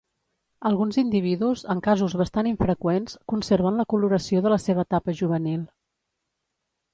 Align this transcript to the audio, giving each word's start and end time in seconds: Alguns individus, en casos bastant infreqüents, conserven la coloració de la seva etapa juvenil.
Alguns 0.67 0.95
individus, 1.01 1.63
en 1.73 1.83
casos 1.87 2.15
bastant 2.21 2.49
infreqüents, 2.51 3.19
conserven 3.33 3.77
la 3.83 3.85
coloració 3.95 4.43
de 4.47 4.55
la 4.55 4.59
seva 4.65 4.87
etapa 4.89 5.17
juvenil. 5.21 5.69